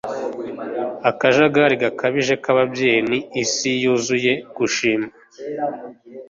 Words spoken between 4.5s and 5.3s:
gushima